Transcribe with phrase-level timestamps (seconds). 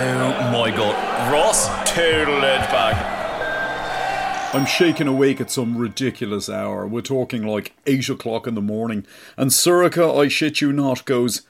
[0.00, 1.32] Oh my god.
[1.32, 4.54] Ross total edge back.
[4.54, 6.86] I'm shaken awake at some ridiculous hour.
[6.86, 9.04] We're talking like 8 o'clock in the morning.
[9.36, 11.42] And Sorcha, I shit you not, goes,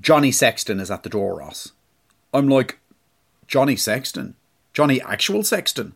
[0.00, 1.70] Johnny Sexton is at the door, Ross.
[2.34, 2.80] I'm like,
[3.46, 4.34] Johnny Sexton?
[4.72, 5.94] Johnny actual Sexton?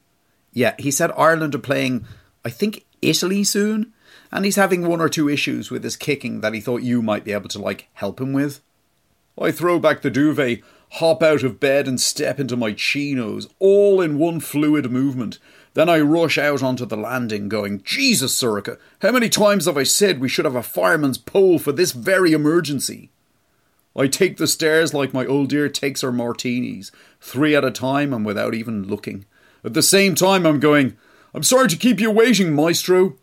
[0.53, 2.07] Yeah, he said Ireland are playing,
[2.45, 3.93] I think, Italy soon.
[4.31, 7.25] And he's having one or two issues with his kicking that he thought you might
[7.25, 8.61] be able to, like, help him with.
[9.39, 14.01] I throw back the duvet, hop out of bed, and step into my chinos, all
[14.01, 15.39] in one fluid movement.
[15.75, 19.83] Then I rush out onto the landing, going, Jesus, Sorcha, how many times have I
[19.83, 23.11] said we should have a fireman's pole for this very emergency?
[23.95, 28.13] I take the stairs like my old dear takes her martinis, three at a time
[28.13, 29.27] and without even looking.
[29.65, 30.97] At the same time, I'm going,
[31.35, 33.17] I'm sorry to keep you waiting, maestro.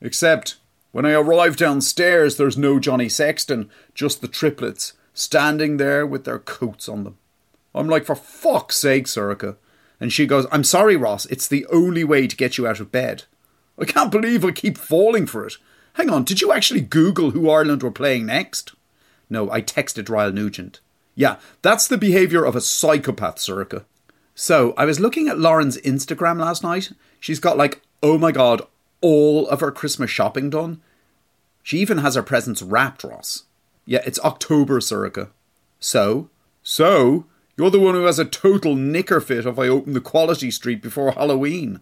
[0.00, 0.56] Except,
[0.90, 6.38] when I arrive downstairs, there's no Johnny Sexton, just the triplets, standing there with their
[6.38, 7.18] coats on them.
[7.74, 9.56] I'm like, for fuck's sake, Sorcha.
[10.00, 12.92] And she goes, I'm sorry, Ross, it's the only way to get you out of
[12.92, 13.24] bed.
[13.78, 15.54] I can't believe I keep falling for it.
[15.94, 18.74] Hang on, did you actually Google who Ireland were playing next?
[19.30, 20.80] No, I texted Ryle Nugent.
[21.14, 23.84] Yeah, that's the behaviour of a psychopath, Sorcha.
[24.34, 26.92] So, I was looking at Lauren's Instagram last night.
[27.20, 28.62] She's got like, oh my god,
[29.02, 30.80] all of her Christmas shopping done.
[31.62, 33.44] She even has her presents wrapped, Ross.
[33.84, 35.30] Yeah, it's October, Sorcha.
[35.80, 36.30] So?
[36.62, 37.26] So?
[37.56, 40.80] You're the one who has a total knicker fit if I open the Quality Street
[40.80, 41.80] before Halloween.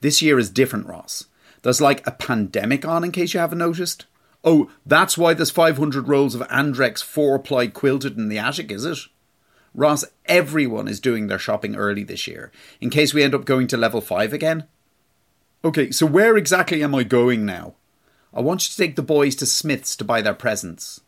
[0.00, 1.26] This year is different, Ross.
[1.62, 4.06] There's like a pandemic on, in case you haven't noticed.
[4.44, 8.84] Oh, that's why there's 500 rolls of Andrex 4 ply quilted in the attic, is
[8.84, 8.98] it?
[9.74, 13.66] Ross, everyone is doing their shopping early this year, in case we end up going
[13.66, 14.66] to level 5 again.
[15.64, 17.74] Okay, so where exactly am I going now?
[18.32, 21.00] I want you to take the boys to Smyths to buy their presents.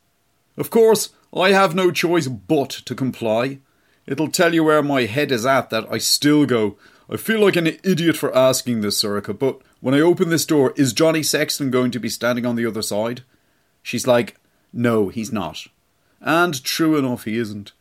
[0.56, 3.58] Of course, I have no choice but to comply.
[4.06, 6.76] It'll tell you where my head is at that I still go,
[7.08, 10.72] I feel like an idiot for asking this, Sorcha, but when I open this door,
[10.76, 13.22] is Johnny Sexton going to be standing on the other side?
[13.82, 14.36] She's like,
[14.72, 15.66] No, he's not.
[16.20, 17.72] And true enough, he isn't.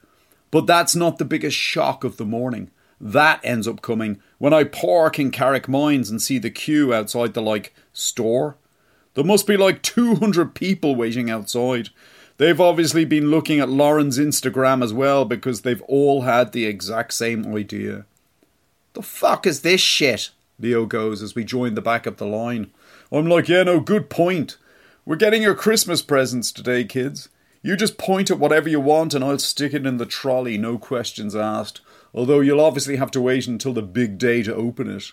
[0.52, 2.72] But that's not the biggest shock of the morning.
[3.00, 7.42] That ends up coming when I park in Carrickmines and see the queue outside the,
[7.42, 8.58] like, store.
[9.14, 11.90] There must be like 200 people waiting outside.
[12.40, 17.14] They've obviously been looking at Lauren's Instagram as well because they've all had the exact
[17.14, 18.06] same idea.
[18.94, 20.30] The fuck is this shit?
[20.58, 22.72] Leo goes as we join the back of the line.
[23.12, 24.56] I'm like, yeah, no, good point.
[25.06, 27.28] We're getting your Christmas presents today, kids.
[27.62, 30.78] You just point at whatever you want and I'll stick it in the trolley, no
[30.78, 31.82] questions asked.
[32.14, 35.12] Although you'll obviously have to wait until the big day to open it.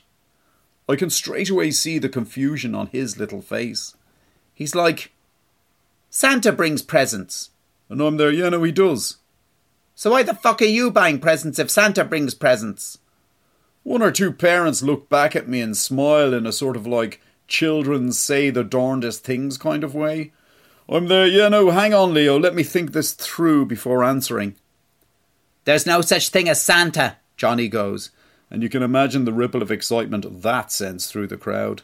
[0.89, 3.97] I can straight away see the confusion on his little face.
[4.55, 5.11] He's like,
[6.19, 7.51] Santa brings presents.
[7.91, 9.19] And I'm there, yeah, no, he does.
[9.95, 12.97] So why the fuck are you buying presents if Santa brings presents?
[13.83, 17.21] One or two parents look back at me and smile in a sort of like
[17.49, 20.33] children say the darndest things kind of way.
[20.89, 24.55] I'm there, yeah, no, hang on, Leo, let me think this through before answering.
[25.67, 28.11] There's no such thing as Santa, Johnny goes,
[28.51, 31.83] and you can imagine the ripple of excitement that sends through the crowd.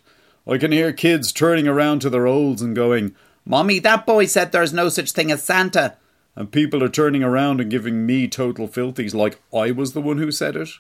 [0.49, 4.53] I can hear kids turning around to their olds and going, Mommy, that boy said
[4.53, 5.97] there's no such thing as Santa.
[6.35, 10.19] And people are turning around and giving me total filthies like I was the one
[10.19, 10.71] who said it.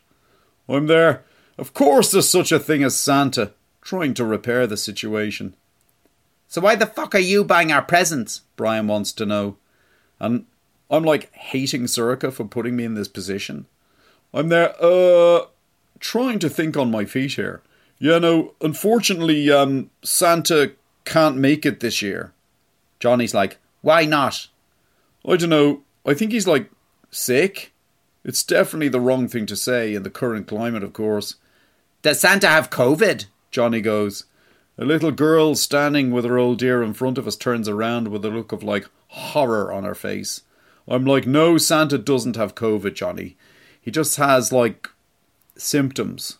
[0.68, 1.24] I'm there.
[1.58, 3.52] Of course there's such a thing as Santa,
[3.82, 5.54] trying to repair the situation.
[6.48, 8.42] So why the fuck are you buying our presents?
[8.56, 9.56] Brian wants to know.
[10.20, 10.46] And
[10.90, 13.66] I'm like hating Sorcha for putting me in this position.
[14.32, 15.46] I'm there, uh,
[15.98, 17.62] trying to think on my feet here.
[17.98, 20.72] Yeah, no, unfortunately, um, Santa
[21.04, 22.31] can't make it this year.
[23.02, 24.46] Johnny's like, why not?
[25.26, 25.82] I don't know.
[26.06, 26.70] I think he's like
[27.10, 27.72] sick.
[28.24, 31.34] It's definitely the wrong thing to say in the current climate, of course.
[32.02, 33.24] Does Santa have COVID?
[33.50, 34.26] Johnny goes.
[34.78, 38.24] A little girl standing with her old dear in front of us turns around with
[38.24, 40.42] a look of like horror on her face.
[40.86, 43.36] I'm like, no, Santa doesn't have COVID, Johnny.
[43.80, 44.88] He just has like
[45.56, 46.38] symptoms.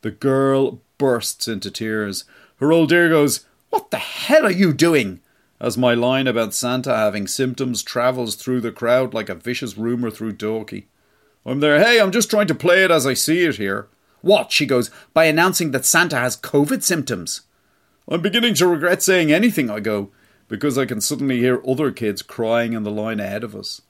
[0.00, 2.24] The girl bursts into tears.
[2.60, 5.20] Her old dear goes, What the hell are you doing?
[5.58, 10.10] As my line about Santa having symptoms travels through the crowd like a vicious rumour
[10.10, 10.84] through Dalkey.
[11.46, 13.88] I'm there, hey, I'm just trying to play it as I see it here.
[14.20, 14.52] What?
[14.52, 17.42] She goes, by announcing that Santa has COVID symptoms.
[18.08, 20.10] I'm beginning to regret saying anything, I go,
[20.48, 23.82] because I can suddenly hear other kids crying in the line ahead of us.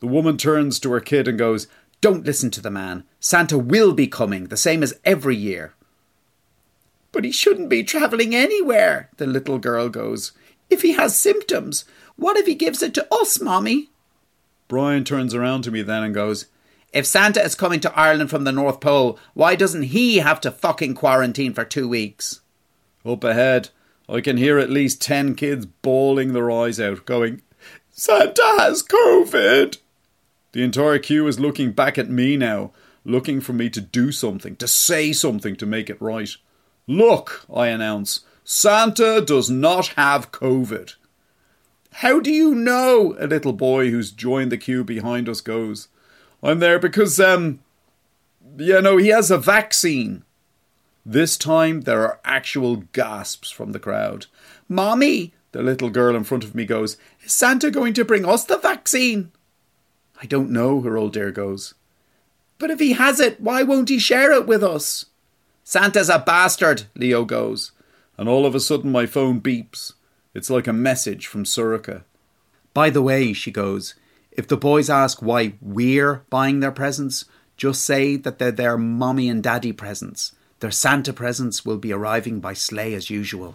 [0.00, 1.68] The woman turns to her kid and goes,
[2.00, 3.04] Don't listen to the man.
[3.20, 5.74] Santa will be coming, the same as every year.
[7.12, 10.32] But he shouldn't be travelling anywhere, the little girl goes.
[10.70, 11.84] If he has symptoms,
[12.16, 13.90] what if he gives it to us, Mommy?
[14.68, 16.46] Brian turns around to me then and goes,
[16.92, 20.50] If Santa is coming to Ireland from the North Pole, why doesn't he have to
[20.50, 22.40] fucking quarantine for two weeks?
[23.04, 23.70] Up ahead,
[24.08, 27.42] I can hear at least ten kids bawling their eyes out, going,
[27.90, 29.78] Santa has COVID.
[30.52, 32.72] The entire queue is looking back at me now,
[33.04, 36.30] looking for me to do something, to say something to make it right.
[36.86, 40.94] Look, I announce, Santa does not have COVID.
[41.94, 43.16] How do you know?
[43.18, 45.88] A little boy who's joined the queue behind us goes.
[46.44, 47.58] I'm there because, um,
[48.56, 50.22] you know, he has a vaccine.
[51.04, 54.26] This time there are actual gasps from the crowd.
[54.68, 58.44] Mommy, the little girl in front of me goes, Is Santa going to bring us
[58.44, 59.32] the vaccine?
[60.22, 61.74] I don't know, her old dear goes.
[62.58, 65.06] But if he has it, why won't he share it with us?
[65.64, 67.72] Santa's a bastard, Leo goes.
[68.18, 69.92] And all of a sudden my phone beeps.
[70.34, 72.02] It's like a message from Sorcha.
[72.74, 73.94] By the way, she goes,
[74.32, 77.24] if the boys ask why we're buying their presents,
[77.56, 80.34] just say that they're their mommy and daddy presents.
[80.60, 83.54] Their Santa presents will be arriving by sleigh as usual.